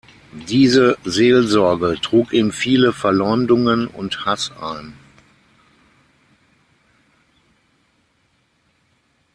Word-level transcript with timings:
Diese 0.47 0.97
Seelsorge 1.03 1.93
trug 2.01 2.33
ihm 2.33 2.51
viele 2.51 2.91
Verleumdungen 2.91 3.85
und 3.85 4.25
Hass 4.25 4.51
ein. 4.59 4.93